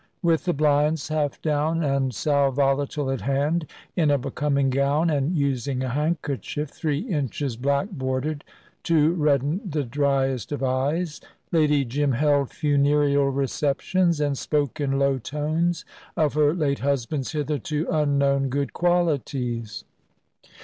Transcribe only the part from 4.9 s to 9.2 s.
and using a handkerchief, three inches black bordered, to